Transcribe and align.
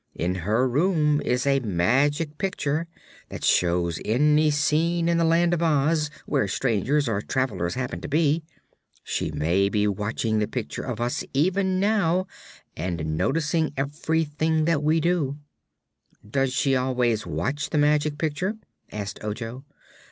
"In 0.15 0.33
her 0.33 0.67
room 0.67 1.21
is 1.23 1.45
a 1.45 1.59
Magic 1.59 2.39
Picture 2.39 2.87
that 3.29 3.43
shows 3.43 4.01
any 4.03 4.49
scene 4.49 5.07
in 5.07 5.19
the 5.19 5.23
Land 5.23 5.53
of 5.53 5.61
Oz 5.61 6.09
where 6.25 6.47
strangers 6.47 7.07
or 7.07 7.21
travelers 7.21 7.75
happen 7.75 8.01
to 8.01 8.07
be. 8.07 8.41
She 9.03 9.29
may 9.29 9.69
be 9.69 9.87
watching 9.87 10.39
the 10.39 10.47
picture 10.47 10.81
of 10.81 10.99
us 10.99 11.23
even 11.35 11.79
now, 11.79 12.25
and 12.75 13.15
noticing 13.15 13.73
everything 13.77 14.65
that 14.65 14.81
we 14.81 14.99
do." 14.99 15.37
"Does 16.27 16.51
she 16.51 16.75
always 16.75 17.27
watch 17.27 17.69
the 17.69 17.77
Magic 17.77 18.17
Picture?" 18.17 18.55
asked 18.91 19.23
Ojo. 19.23 19.65